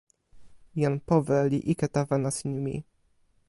jan 0.81 0.95
powe 1.07 1.37
li 1.51 1.59
ike 1.71 1.87
tawa 1.93 2.15
nasin 2.23 2.53
mi. 2.63 2.75